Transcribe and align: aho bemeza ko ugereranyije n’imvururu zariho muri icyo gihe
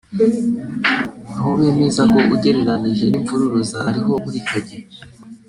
aho 1.37 1.49
bemeza 1.59 2.01
ko 2.11 2.19
ugereranyije 2.33 3.05
n’imvururu 3.07 3.59
zariho 3.71 4.11
muri 4.23 4.37
icyo 4.43 4.59
gihe 4.67 4.85